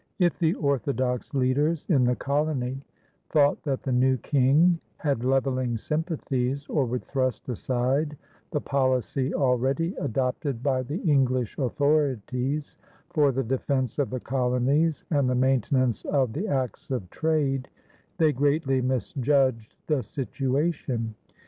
[0.17, 2.81] If the orthodox leaders in the colony
[3.29, 8.17] thought that the new King had levelling sympathies or would thrust aside
[8.49, 12.79] the policy already adopted by the English authorities
[13.11, 17.67] for the defense of the colonies and the maintenance of the acts of trade,
[18.17, 21.13] they greatly misjudged the situation.